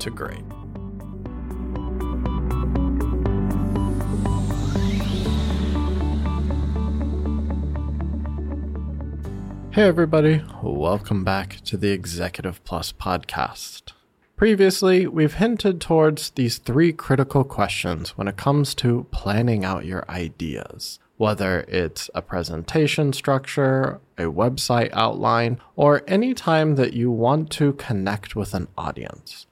[0.00, 0.44] to great.
[9.72, 13.92] Hey, everybody, welcome back to the Executive Plus podcast.
[14.36, 20.04] Previously, we've hinted towards these three critical questions when it comes to planning out your
[20.10, 27.50] ideas whether it's a presentation structure, a website outline, or any time that you want
[27.50, 29.46] to connect with an audience.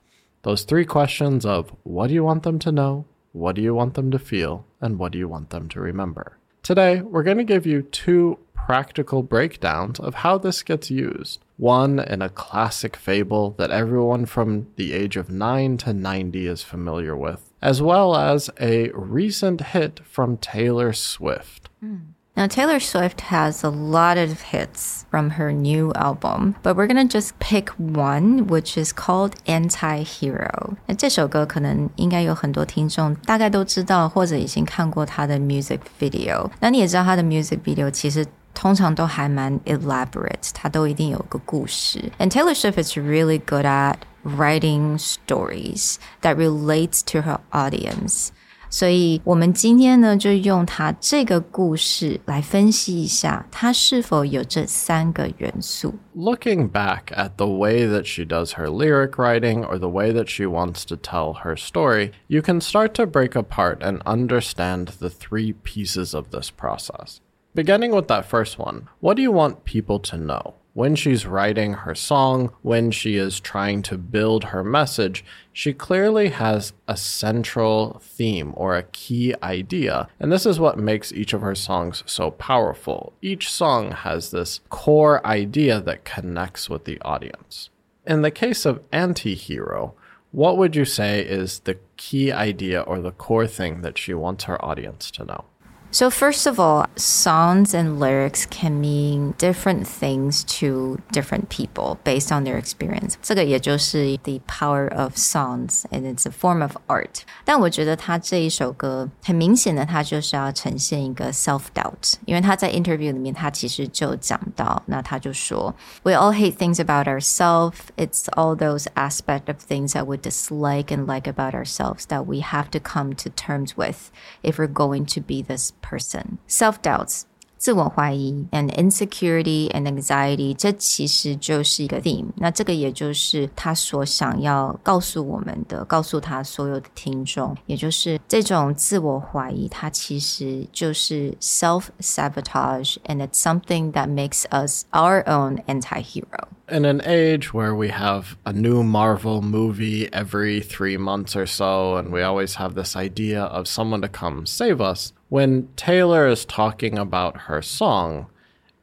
[0.44, 3.94] Those three questions of what do you want them to know, what do you want
[3.94, 6.36] them to feel, and what do you want them to remember.
[6.62, 11.40] Today, we're going to give you two practical breakdowns of how this gets used.
[11.56, 16.62] One in a classic fable that everyone from the age of 9 to 90 is
[16.62, 21.70] familiar with, as well as a recent hit from Taylor Swift.
[21.82, 22.13] Mm.
[22.35, 27.03] Now, Taylor Swift has a lot of hits from her new album, but we're gonna
[27.05, 30.77] just pick one, which is called Anti-Hero.
[30.85, 36.49] 那这首歌可能应该有很多听众大概都知道，或者已经看过他的 music video。
[36.61, 42.11] 那你也知道他的 music video 其实通常都还蛮 elaborate，它都一定有个故事。
[42.19, 48.29] And Taylor Swift is really good at writing stories that relates to her audience.
[48.73, 55.95] 所以，我们今天呢，就用它这个故事来分析一下，它是否有这三个元素。
[56.15, 60.45] Looking back at the way that she does her lyric writing or the way that she
[60.45, 65.55] wants to tell her story, you can start to break apart and understand the three
[65.63, 67.21] pieces of this process.
[67.55, 70.53] Beginning with that first one, what do you want people to know?
[70.74, 76.28] When she's writing her song, when she is trying to build her message, she clearly
[76.28, 80.08] has a central theme or a key idea.
[80.18, 83.12] And this is what makes each of her songs so powerful.
[83.22, 87.70] Each song has this core idea that connects with the audience.
[88.04, 89.94] In the case of Anti Hero,
[90.32, 94.44] what would you say is the key idea or the core thing that she wants
[94.44, 95.44] her audience to know?
[95.93, 102.31] So, first of all, songs and lyrics can mean different things to different people based
[102.31, 103.15] on their experience.
[103.23, 107.21] 这个也就是 the power of songs and it's a form of art.
[107.43, 115.73] 但我觉得他这一首歌很明显的，他就是要呈现一个 self doubt，因为他在 interview 里面他其实就讲到，那他就说，
[116.03, 117.77] We all hate things about ourselves.
[117.97, 122.41] It's all those aspect of things that we dislike and like about ourselves that we
[122.41, 124.11] have to come to terms with
[124.43, 126.37] if we're going to be this person.
[126.47, 127.23] Self doubts
[127.57, 132.27] 自我怀疑 and insecurity and anxiety，这其实就是一个 theme。
[132.37, 146.47] 那这个也就是他所想要告诉我们的，告诉他所有的听众，也就是这种自我怀疑，它其实就是 self sabotage，and it's something that makes us our own anti-hero.
[146.68, 151.96] In an age where we have a new Marvel movie every three months or so,
[151.96, 156.46] and we always have this idea of someone to come save us, when Taylor is
[156.46, 158.26] talking about her song,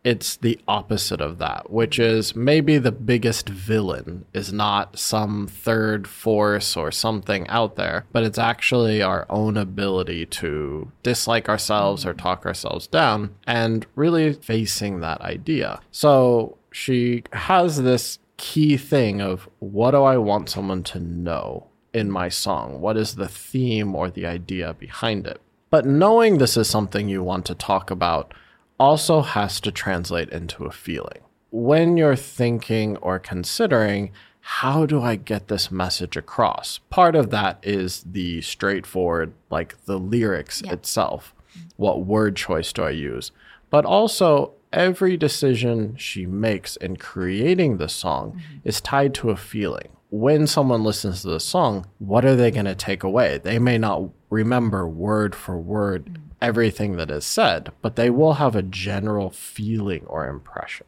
[0.04, 6.08] it's the opposite of that, which is maybe the biggest villain is not some third
[6.08, 12.14] force or something out there, but it's actually our own ability to dislike ourselves or
[12.14, 15.80] talk ourselves down and really facing that idea.
[15.92, 22.10] So she has this key thing of what do I want someone to know in
[22.10, 22.82] my song?
[22.82, 25.40] What is the theme or the idea behind it?
[25.70, 28.34] But knowing this is something you want to talk about
[28.80, 31.20] also has to translate into a feeling.
[31.52, 36.80] When you're thinking or considering, how do I get this message across?
[36.90, 40.74] Part of that is the straightforward, like the lyrics yeah.
[40.74, 41.36] itself.
[41.78, 43.32] What word choice do I use?
[43.70, 48.68] But also, every decision she makes in creating the song mm-hmm.
[48.68, 52.66] is tied to a feeling when someone listens to the song, what are they going
[52.66, 53.38] to take away?
[53.38, 58.55] They may not remember word for word everything that is said, but they will have
[58.55, 60.85] a general feeling or impression.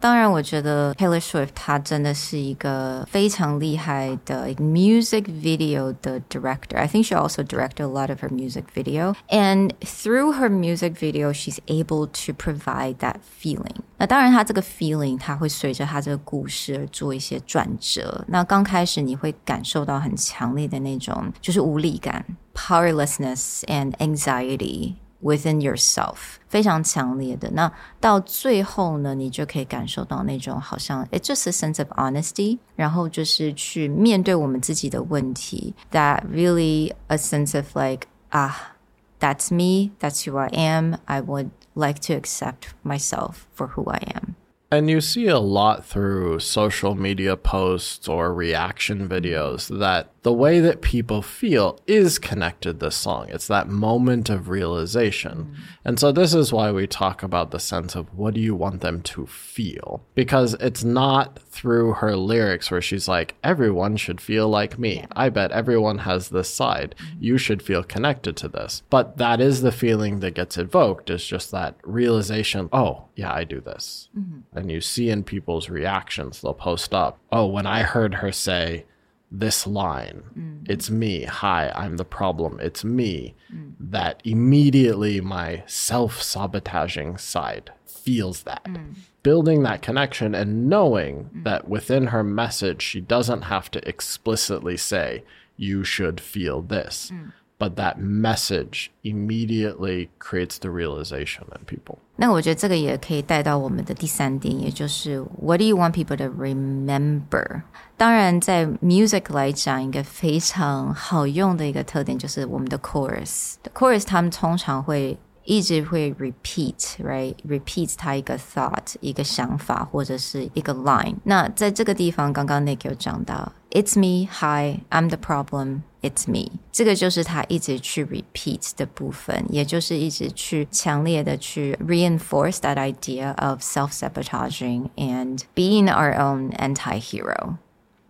[0.00, 6.76] 当然，我觉得 Taylor Swift 她真的是一个非常厉害的 music video 的 director.
[6.76, 10.94] I think she also directed a lot of her music video, and through her music
[10.94, 13.82] video, she's able to provide that feeling.
[13.98, 18.24] 那当然，她这个 feeling 它会随着她这个故事而做一些转折。
[18.28, 22.24] 那刚开始你会感受到很强烈的那种就是无力感。
[22.54, 26.16] powerlessness and anxiety within yourself，
[26.48, 27.50] 非常强烈的。
[27.52, 35.74] 那到最后呢，你就可以感受到那种好像 it's just a sense of honesty，然后就是去面对我们自己的问题。
[35.92, 38.74] That really a sense of like 啊，
[39.18, 40.96] that's me, that's who I am.
[41.06, 44.26] I would like to accept myself for who I am.
[44.69, 50.59] And you see a lot through social media posts or reaction videos that the way
[50.59, 53.29] that people feel is connected to this song.
[53.29, 55.55] It's that moment of realization.
[55.55, 55.55] Mm.
[55.85, 58.81] And so this is why we talk about the sense of what do you want
[58.81, 60.03] them to feel?
[60.15, 64.97] Because it's not through her lyrics where she's like, everyone should feel like me.
[64.97, 65.05] Yeah.
[65.15, 66.93] I bet everyone has this side.
[66.99, 67.05] Mm.
[67.21, 68.83] You should feel connected to this.
[68.89, 73.45] But that is the feeling that gets evoked is just that realization, oh, yeah, I
[73.45, 74.09] do this.
[74.17, 74.56] Mm-hmm.
[74.57, 78.85] And you see in people's reactions, they'll post up, oh, when I heard her say,
[79.31, 80.23] this line.
[80.37, 80.69] Mm.
[80.69, 81.23] It's me.
[81.23, 82.59] Hi, I'm the problem.
[82.61, 83.35] It's me.
[83.53, 83.73] Mm.
[83.79, 88.63] That immediately my self sabotaging side feels that.
[88.63, 88.95] Mm.
[89.23, 91.43] Building that connection and knowing mm.
[91.43, 95.23] that within her message, she doesn't have to explicitly say,
[95.57, 97.11] you should feel this
[97.56, 101.98] Mm but that message immediately creates the realization in people.
[102.16, 107.62] 那我觉得这个也可以带到我们的第三点，也就是 What do you want people to remember？
[107.96, 121.14] 当然，在 music 来讲，一个非常好用的一个特点就是我们的 chorus。chorus 他们通常会一直会 repeat，right？repeat 它一个 thought，一个想法或者是一个 line。
[121.22, 125.82] 那在这个地方，刚刚 Nick 有讲到，It's me，Hi，I'm the problem。
[126.02, 137.58] It's me，这个就是他一直去 repeat 的部分，也就是一直去强烈的去 reinforce that idea of self-sabotaging and being our own anti-hero.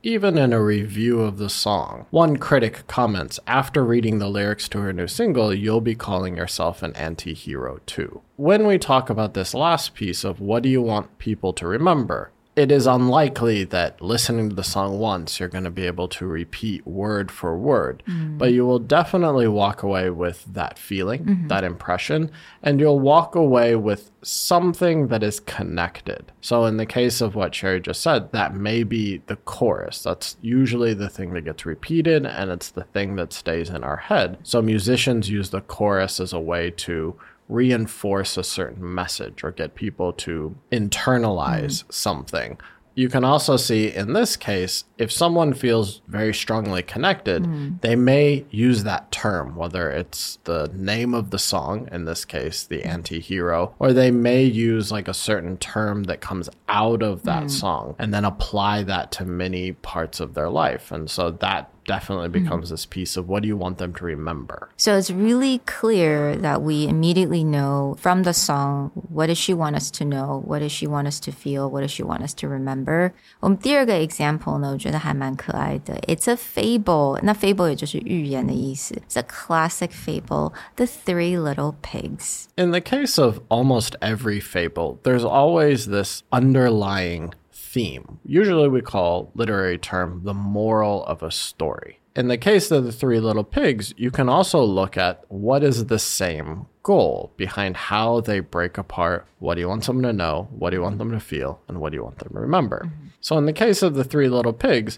[0.04, 4.80] Even in a review of the song, one critic comments after reading the lyrics to
[4.80, 8.20] her new single, you'll be calling yourself an anti hero too.
[8.36, 12.32] When we talk about this last piece of what do you want people to remember,
[12.57, 16.25] it is unlikely that listening to the song once you're going to be able to
[16.25, 18.35] repeat word for word mm.
[18.35, 21.47] but you will definitely walk away with that feeling mm-hmm.
[21.47, 22.31] that impression
[22.63, 27.53] and you'll walk away with something that is connected so in the case of what
[27.53, 32.25] sherry just said that may be the chorus that's usually the thing that gets repeated
[32.25, 36.33] and it's the thing that stays in our head so musicians use the chorus as
[36.33, 37.15] a way to
[37.49, 41.93] reinforce a certain message or get people to internalize mm.
[41.93, 42.57] something.
[42.97, 47.79] You can also see in this case, if someone feels very strongly connected, mm.
[47.81, 52.63] they may use that term, whether it's the name of the song, in this case,
[52.63, 52.87] the mm.
[52.87, 57.43] anti hero, or they may use like a certain term that comes out of that
[57.43, 57.51] mm.
[57.51, 60.91] song and then apply that to many parts of their life.
[60.91, 62.44] And so that definitely mm-hmm.
[62.44, 62.70] becomes mm.
[62.70, 64.68] this piece of what do you want them to remember.
[64.76, 69.74] So it's really clear that we immediately know from the song what does she want
[69.74, 72.34] us to know, what does she want us to feel, what does she want us
[72.34, 73.12] to remember.
[73.40, 75.94] 我们第二个 example 呢，我觉得还蛮可爱的。
[76.06, 78.94] It's a fable，那 fable 也就是寓言的意思。
[79.08, 82.46] It's a classic fable, The Three Little Pigs.
[82.56, 87.32] In the case of almost every fable, there's always this underlying
[87.77, 88.19] theme.
[88.25, 91.99] Usually we call literary term the moral of a story.
[92.15, 95.85] In the case of the three little pigs, you can also look at what is
[95.85, 100.47] the same goal behind how they break apart what do you want someone to know,
[100.49, 102.85] what do you want them to feel, and what do you want them to remember.
[102.87, 103.07] Mm-hmm.
[103.21, 104.97] So in the case of the three little pigs,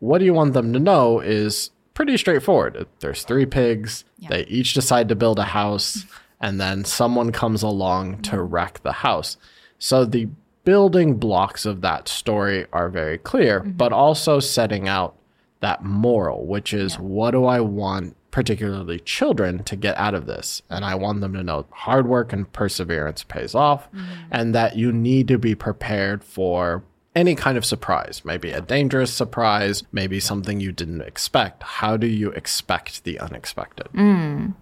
[0.00, 2.86] what do you want them to know is pretty straightforward.
[2.98, 4.28] There's three pigs, yeah.
[4.28, 6.04] they each decide to build a house,
[6.40, 9.38] and then someone comes along to wreck the house.
[9.78, 10.28] So the
[10.64, 13.70] building blocks of that story are very clear, mm-hmm.
[13.72, 15.16] but also setting out
[15.60, 17.00] that moral, which is yeah.
[17.00, 20.62] what do I want, particularly children, to get out of this?
[20.70, 24.04] And I want them to know hard work and perseverance pays off, mm-hmm.
[24.30, 26.82] and that you need to be prepared for
[27.19, 31.63] any kind of surprise, maybe a dangerous surprise, maybe something you didn't expect.
[31.63, 33.87] How do you expect the unexpected?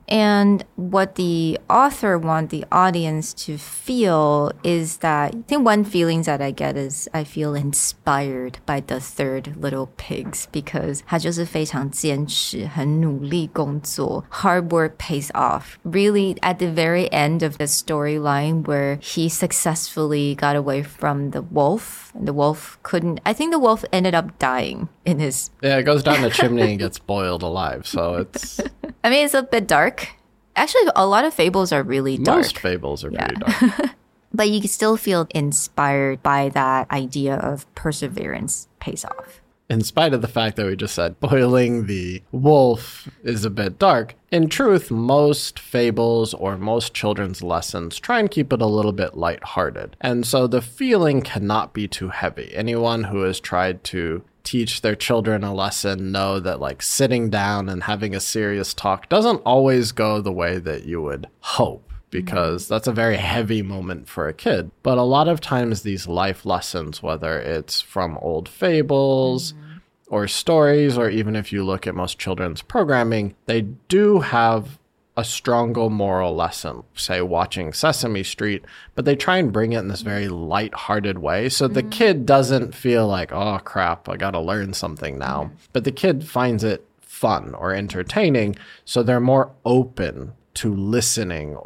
[0.07, 6.21] And what the author want the audience to feel is that I think one feeling
[6.23, 14.99] that I get is I feel inspired by the third little pigs because 他就是非常坚持，很努力工作，hard work
[14.99, 15.79] pays off.
[15.83, 21.41] Really, at the very end of the storyline where he successfully got away from the
[21.41, 22.43] wolf, and the wolf
[22.82, 23.20] couldn't.
[23.26, 25.50] I think the wolf ended up dying in his.
[25.62, 27.86] Yeah, it goes down the chimney and gets boiled alive.
[27.86, 28.60] So it's
[29.04, 30.08] I mean, it's a bit dark.
[30.56, 32.38] Actually, a lot of fables are really dark.
[32.38, 33.90] most fables are pretty dark.
[34.32, 39.40] but you still feel inspired by that idea of perseverance pays off.
[39.68, 43.78] In spite of the fact that we just said boiling the wolf is a bit
[43.78, 48.92] dark, in truth, most fables or most children's lessons try and keep it a little
[48.92, 49.96] bit lighthearted.
[50.00, 52.50] And so the feeling cannot be too heavy.
[52.54, 57.68] Anyone who has tried to teach their children a lesson know that like sitting down
[57.68, 62.68] and having a serious talk doesn't always go the way that you would hope because
[62.68, 64.70] that's a very heavy moment for a kid.
[64.82, 69.78] But a lot of times, these life lessons, whether it's from old fables mm-hmm.
[70.08, 74.78] or stories, or even if you look at most children's programming, they do have
[75.18, 79.88] a stronger moral lesson, say watching Sesame Street, but they try and bring it in
[79.88, 81.90] this very light-hearted way so the mm-hmm.
[81.90, 85.44] kid doesn't feel like, oh crap, I gotta learn something now.
[85.44, 85.54] Mm-hmm.
[85.72, 91.58] But the kid finds it fun or entertaining, so they're more open to listening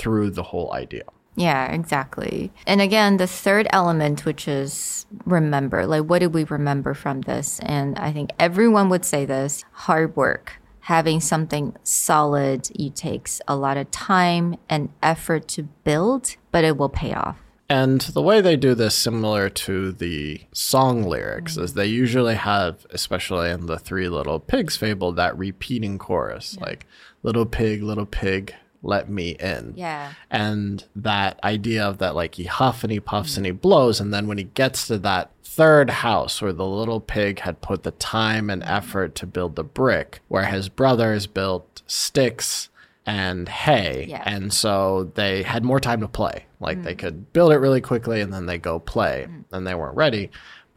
[0.00, 1.04] through the whole idea.
[1.36, 2.50] Yeah, exactly.
[2.66, 7.60] And again, the third element, which is remember, like what did we remember from this?
[7.60, 10.54] And I think everyone would say this hard work.
[10.84, 16.76] Having something solid, it takes a lot of time and effort to build, but it
[16.78, 17.38] will pay off.
[17.68, 22.84] And the way they do this, similar to the song lyrics, is they usually have,
[22.90, 26.86] especially in the Three Little Pigs fable, that repeating chorus like,
[27.22, 29.74] little pig, little pig, let me in.
[29.76, 30.12] Yeah.
[30.30, 34.00] And that idea of that, like, he huff and he puffs and he blows.
[34.00, 37.82] And then when he gets to that third house where the little pig had put
[37.82, 42.68] the time and effort to build the brick, where his brothers built sticks
[43.06, 44.06] and hay.
[44.08, 44.22] Yeah.
[44.24, 46.46] And so they had more time to play.
[46.60, 46.98] Like they mm.
[46.98, 49.44] could build it really quickly and then they go play mm.
[49.50, 50.30] and they weren't ready.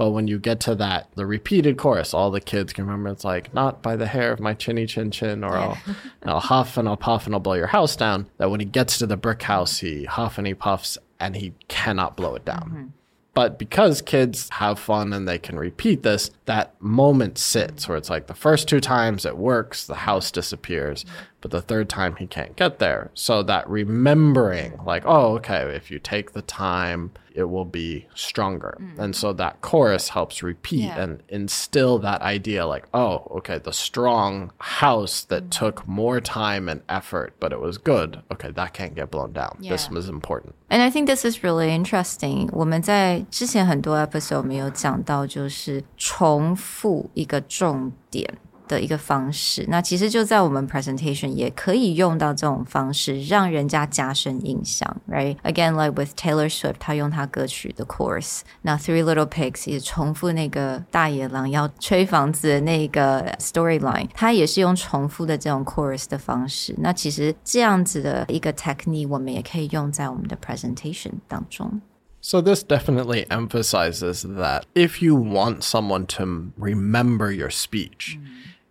[0.03, 3.23] But when you get to that, the repeated chorus, all the kids can remember it's
[3.23, 5.77] like, not by the hair of my chinny chin chin, or I'll,
[6.23, 8.27] I'll huff and I'll puff and I'll blow your house down.
[8.37, 11.53] That when he gets to the brick house, he huff and he puffs and he
[11.69, 12.63] cannot blow it down.
[12.63, 12.87] Mm-hmm.
[13.33, 18.09] But because kids have fun and they can repeat this, that moment sits where it's
[18.09, 21.05] like the first two times it works, the house disappears,
[21.42, 23.10] but the third time he can't get there.
[23.14, 28.76] So that remembering, like, oh, okay, if you take the time, it will be stronger.
[28.98, 31.00] And so that chorus helps repeat Yeah.
[31.00, 36.80] and instill that idea, like, oh, okay, the strong house that took more time and
[36.88, 38.22] effort, but it was good.
[38.32, 39.56] Okay, that can't get blown down.
[39.60, 39.94] This Yeah.
[39.94, 40.56] was important.
[40.68, 42.48] And I think this is really interesting.
[42.52, 48.28] 我们在之前很多 episode 我们有讲到，就是重复一个重点
[48.72, 49.64] 的一个方式。
[49.68, 55.36] 那其实就在我们 presentation 也可以用到这种方式，让人家加深印象，right?
[55.42, 58.40] Again, like with Taylor Swift，他用他歌曲的 chorus。
[58.62, 66.74] 那 Three Little Pigs 也重复那个大野狼要吹房子的那个 storyline，他也是用重复的这种 chorus 的方式。
[66.78, 71.80] 那其实这样子的一个 technique，我们也可以用在我们的 presentation 当中。
[72.20, 78.18] So, this definitely emphasizes that if you want someone to remember your speech,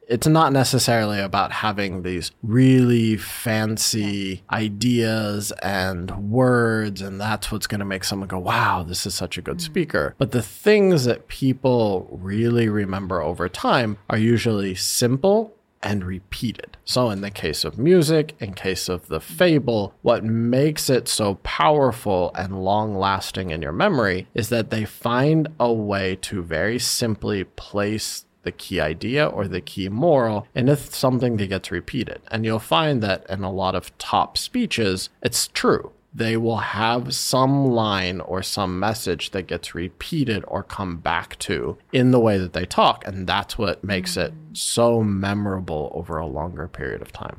[0.08, 7.78] it's not necessarily about having these really fancy ideas and words, and that's what's going
[7.78, 9.62] to make someone go, wow, this is such a good mm.
[9.62, 10.14] speaker.
[10.18, 16.76] But the things that people really remember over time are usually simple and repeated.
[16.84, 21.36] So, in the case of music, in case of the fable, what makes it so
[21.42, 26.78] powerful and long lasting in your memory is that they find a way to very
[26.78, 32.20] simply place the key idea or the key moral into something that gets repeated.
[32.30, 37.13] And you'll find that in a lot of top speeches, it's true they will have
[37.13, 42.39] some line or some message that gets repeated or come back to in the way
[42.39, 43.05] that they talk.
[43.05, 47.37] And that's what makes it so memorable over a longer period of time.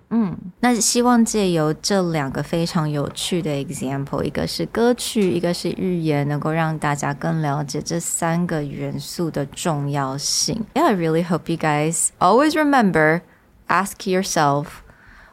[0.60, 10.66] 那希望借由这两个非常有趣的 example，一个是歌曲，一个是寓言，能够让大家更了解这三个元素的重要性。
[10.74, 13.22] Yeah, I really hope you guys always remember,
[13.66, 14.84] ask yourself,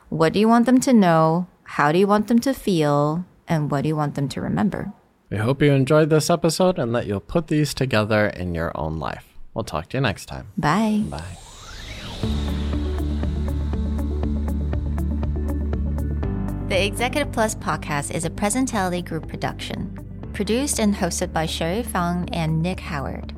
[0.10, 1.46] what do you want them to know?
[1.78, 3.24] How do you want them to feel?
[3.50, 4.92] And what do you want them to remember?
[5.30, 9.00] We hope you enjoyed this episode and that you'll put these together in your own
[9.00, 9.26] life.
[9.54, 10.48] We'll talk to you next time.
[10.58, 11.04] Bye.
[11.10, 11.38] Bye.
[16.68, 19.98] The Executive Plus podcast is a Presentality Group production,
[20.34, 23.34] produced and hosted by Sherry Fang and Nick Howard.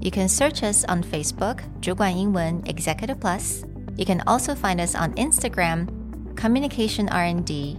[0.00, 3.64] You can search us on Facebook, 主管英文 Executive Plus.
[3.96, 5.86] You can also find us on Instagram,
[6.36, 7.78] Communication R&D,